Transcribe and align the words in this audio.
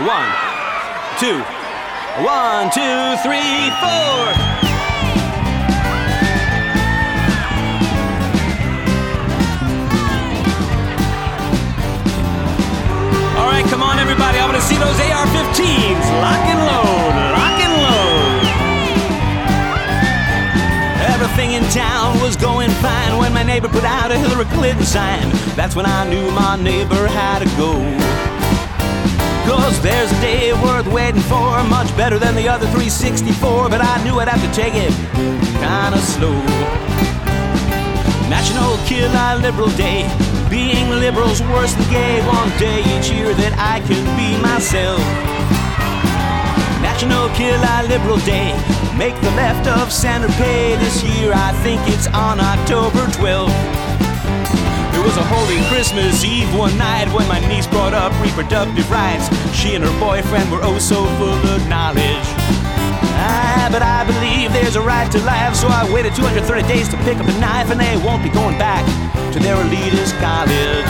One, 0.00 0.32
two, 1.18 1.44
one, 2.24 2.72
two, 2.72 3.20
three, 3.20 3.68
four. 3.84 4.32
All 13.36 13.44
right, 13.44 13.66
come 13.68 13.82
on, 13.82 13.98
everybody. 13.98 14.38
I 14.38 14.46
want 14.46 14.56
to 14.56 14.62
see 14.62 14.76
those 14.76 14.98
AR-15s. 14.98 16.06
Lock 16.22 16.48
and 16.48 16.60
load, 16.64 17.12
lock 17.36 17.60
and 17.60 17.74
load. 17.84 18.40
Everything 21.12 21.52
in 21.52 21.64
town 21.64 22.18
was 22.22 22.36
going 22.36 22.70
fine 22.80 23.18
when 23.18 23.34
my 23.34 23.42
neighbor 23.42 23.68
put 23.68 23.84
out 23.84 24.10
a 24.10 24.16
Hillary 24.16 24.46
Clinton 24.56 24.86
sign. 24.86 25.28
That's 25.56 25.76
when 25.76 25.84
I 25.84 26.08
knew 26.08 26.30
my 26.30 26.56
neighbor 26.56 27.06
had 27.06 27.40
to 27.40 27.56
go. 27.58 28.39
Cause 29.70 29.82
there's 29.82 30.10
a 30.10 30.20
day 30.20 30.52
worth 30.64 30.88
waiting 30.88 31.20
for, 31.20 31.62
much 31.62 31.96
better 31.96 32.18
than 32.18 32.34
the 32.34 32.48
other 32.48 32.66
364, 32.74 33.68
but 33.68 33.80
I 33.80 34.02
knew 34.02 34.18
I'd 34.18 34.26
have 34.26 34.42
to 34.42 34.50
take 34.50 34.74
it 34.74 34.90
kinda 35.62 35.96
slow. 35.98 36.34
National 38.28 38.76
Kill 38.88 39.08
a 39.14 39.38
Liberal 39.38 39.70
Day. 39.78 40.10
Being 40.50 40.90
liberal's 40.90 41.40
worse 41.54 41.72
than 41.74 41.88
gay. 41.88 42.18
One 42.26 42.50
day 42.58 42.80
each 42.98 43.12
year 43.12 43.32
that 43.32 43.54
I 43.62 43.78
can 43.86 44.02
be 44.18 44.34
myself. 44.42 44.98
National 46.82 47.28
Kill 47.38 47.62
a 47.62 47.86
Liberal 47.86 48.18
Day. 48.26 48.50
Make 48.98 49.14
the 49.20 49.30
left 49.38 49.68
of 49.68 49.92
center 49.92 50.32
pay. 50.42 50.74
This 50.82 51.04
year 51.04 51.30
I 51.32 51.52
think 51.62 51.80
it's 51.86 52.08
on 52.08 52.40
October 52.40 53.06
12th. 53.18 53.89
Was 55.10 55.18
a 55.18 55.26
holy 55.26 55.58
Christmas 55.66 56.22
Eve 56.22 56.54
one 56.54 56.78
night 56.78 57.10
when 57.12 57.26
my 57.26 57.40
niece 57.48 57.66
brought 57.66 57.94
up 57.94 58.14
reproductive 58.22 58.88
rights. 58.92 59.26
She 59.50 59.74
and 59.74 59.82
her 59.82 59.90
boyfriend 59.98 60.52
were 60.52 60.62
oh 60.62 60.78
so 60.78 61.02
full 61.18 61.34
of 61.50 61.66
knowledge. 61.66 62.26
Ah, 63.18 63.66
but 63.74 63.82
I 63.82 64.06
believe 64.06 64.52
there's 64.52 64.76
a 64.76 64.80
right 64.80 65.10
to 65.10 65.18
life, 65.26 65.56
so 65.56 65.66
I 65.66 65.82
waited 65.90 66.14
230 66.14 66.62
days 66.68 66.86
to 66.90 66.96
pick 66.98 67.18
up 67.18 67.26
a 67.26 67.36
knife, 67.42 67.72
and 67.74 67.80
they 67.80 67.96
won't 68.06 68.22
be 68.22 68.30
going 68.30 68.56
back 68.56 68.86
to 69.34 69.40
their 69.40 69.56
elitist 69.58 70.14
college. 70.22 70.86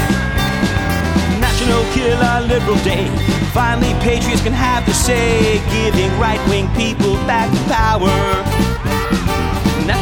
National 1.41 1.81
Kill 1.97 2.21
a 2.21 2.45
Liberal 2.45 2.77
Day. 2.85 3.09
Finally, 3.57 3.97
patriots 4.05 4.43
can 4.45 4.53
have 4.53 4.85
to 4.85 4.93
say, 4.93 5.65
giving 5.73 6.13
right 6.21 6.45
wing 6.53 6.69
people 6.77 7.17
back 7.25 7.49
power. 7.73 8.13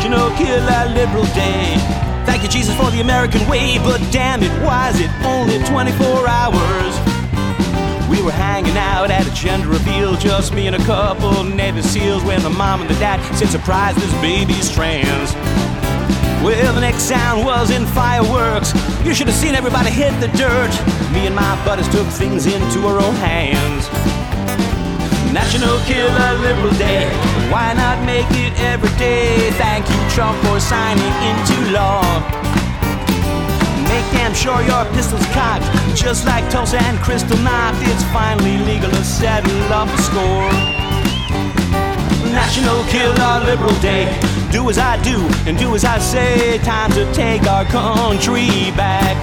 National 0.09 0.31
Kill 0.39 0.65
a 0.65 0.89
Liberal 0.95 1.27
Day. 1.35 1.77
Thank 2.25 2.43
you, 2.43 2.49
Jesus, 2.49 2.75
for 2.77 2.91
the 2.91 3.03
American 3.03 3.47
way, 3.47 3.77
but 3.77 4.01
damn 4.11 4.43
it, 4.43 4.51
why 4.65 4.89
is 4.89 5.01
it 5.01 5.11
only 5.23 5.59
24 5.69 6.27
hours? 6.27 6.93
We 8.09 8.23
were 8.23 8.33
hanging 8.33 8.79
out 8.79 9.11
at 9.11 9.27
a 9.27 9.35
gender 9.35 9.69
reveal, 9.69 10.17
just 10.17 10.55
me 10.55 10.67
and 10.67 10.75
a 10.75 10.83
couple 10.87 11.45
Navy 11.45 11.83
SEALs, 11.83 12.25
when 12.25 12.43
the 12.43 12.49
mom 12.49 12.81
and 12.81 12.89
the 12.89 12.95
dad 12.95 13.21
said, 13.37 13.49
Surprise, 13.51 13.97
this 13.97 14.13
baby's 14.23 14.73
trans. 14.73 15.35
Well, 16.43 16.73
the 16.73 16.81
next 16.81 17.03
sound 17.03 17.45
was 17.45 17.71
in 17.71 17.85
fireworks. 17.85 18.73
You 19.05 19.13
should 19.13 19.27
have 19.27 19.37
seen 19.37 19.55
everybody 19.55 19.91
hit 19.91 20.19
the 20.21 20.29
dirt. 20.39 20.73
Me 21.13 21.27
and 21.27 21.37
my 21.37 21.63
buddies 21.67 21.89
took 21.89 22.07
things 22.07 22.47
into 22.47 22.87
our 22.87 22.97
own 22.99 23.15
hands. 23.17 23.85
National 25.35 25.79
Kill 25.81 26.09
a 26.09 26.39
Liberal 26.41 26.73
Day. 26.79 27.38
Why 27.51 27.73
not 27.73 28.05
make 28.05 28.31
it 28.33 28.53
every 28.61 28.93
day? 28.99 29.51
Thank 29.53 29.89
you, 29.89 30.01
Trump, 30.11 30.37
for 30.45 30.61
signing 30.61 31.15
into 31.29 31.73
law. 31.73 32.05
Make 33.89 34.05
damn 34.13 34.35
sure 34.35 34.61
your 34.63 34.85
pistol's 34.93 35.25
cocked, 35.33 35.65
just 35.97 36.27
like 36.27 36.45
Tulsa 36.51 36.77
and 36.77 36.99
Kristallnacht. 36.99 37.81
It's 37.89 38.05
finally 38.13 38.59
legal 38.59 38.91
to 38.91 39.03
settle 39.03 39.73
up 39.73 39.89
the 39.89 40.03
score. 40.03 40.53
National 42.31 42.85
Kill 42.93 43.13
a 43.13 43.41
Liberal 43.45 43.75
Day. 43.81 44.05
Do 44.53 44.69
as 44.69 44.77
I 44.77 45.01
do 45.03 45.17
and 45.47 45.57
do 45.57 45.75
as 45.75 45.85
I 45.85 45.99
say. 45.99 46.59
Time 46.59 46.93
to 46.93 47.11
take 47.15 47.45
our 47.45 47.65
country 47.65 48.71
back. 48.77 49.17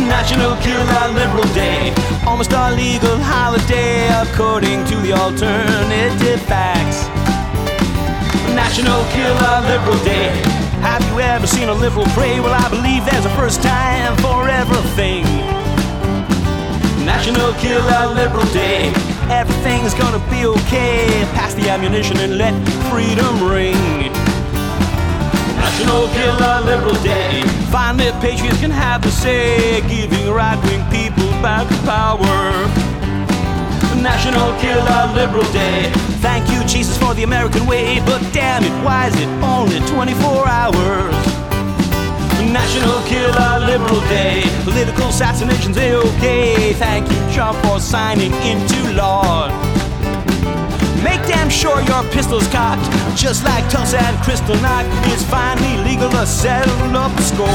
National 0.00 0.56
Kill 0.56 0.80
a 0.80 1.12
Liberal 1.12 1.48
Day. 1.54 1.92
Almost 2.26 2.52
our 2.54 2.72
legal 2.72 3.18
holiday 3.18 4.08
according 4.24 4.84
to 4.86 4.96
the 4.96 5.12
alternative. 5.12 6.31
National 8.82 9.04
killer, 9.12 9.60
Liberal 9.68 10.04
Day. 10.04 10.30
Have 10.82 11.06
you 11.08 11.20
ever 11.20 11.46
seen 11.46 11.68
a 11.68 11.72
liberal 11.72 12.04
pray? 12.06 12.40
Well, 12.40 12.52
I 12.52 12.68
believe 12.68 13.04
there's 13.06 13.24
a 13.24 13.30
first 13.36 13.62
time 13.62 14.16
for 14.16 14.48
everything. 14.48 15.22
National 17.06 17.52
killer, 17.62 18.12
Liberal 18.12 18.44
Day. 18.52 18.92
Everything's 19.30 19.94
gonna 19.94 20.18
be 20.28 20.46
okay. 20.46 21.06
Pass 21.32 21.54
the 21.54 21.70
ammunition 21.70 22.16
and 22.16 22.38
let 22.38 22.54
freedom 22.90 23.48
ring. 23.48 24.10
National 25.62 26.08
killer, 26.08 26.60
Liberal 26.66 27.00
Day. 27.04 27.42
Finally, 27.70 28.10
patriots 28.20 28.58
can 28.58 28.72
have 28.72 29.00
the 29.00 29.12
say, 29.12 29.80
giving 29.82 30.28
right 30.28 30.58
wing 30.64 30.82
people 30.90 31.30
back 31.40 31.68
power. 31.86 32.92
National 34.02 34.58
Kill 34.58 34.80
a 34.80 35.12
Liberal 35.14 35.44
Day. 35.52 35.92
Thank 36.18 36.50
you, 36.50 36.64
Jesus, 36.64 36.98
for 36.98 37.14
the 37.14 37.22
American 37.22 37.66
way, 37.66 38.00
but 38.04 38.20
damn 38.52 38.64
it, 38.64 38.84
why 38.84 39.06
is 39.06 39.16
it 39.16 39.28
only 39.42 39.80
24 39.88 40.46
hours? 40.46 41.14
National 42.52 43.00
Kill 43.08 43.32
a 43.48 43.64
Liberal 43.64 44.00
Day. 44.12 44.42
Political 44.64 45.08
assassinations, 45.08 45.78
okay. 45.78 46.74
Thank 46.74 47.10
you, 47.10 47.20
Trump, 47.32 47.56
for 47.64 47.80
signing 47.80 48.34
into 48.44 48.92
law. 48.92 49.48
Make 51.02 51.22
damn 51.32 51.48
sure 51.48 51.80
your 51.80 52.04
pistol's 52.12 52.46
cocked, 52.48 52.84
just 53.16 53.42
like 53.42 53.64
Tulsa 53.70 53.98
and 53.98 54.16
Kristallnacht. 54.18 54.84
It's 55.10 55.24
finally 55.24 55.74
legal 55.88 56.10
to 56.10 56.26
settle 56.26 56.94
up 56.94 57.12
the 57.16 57.22
score. 57.22 57.51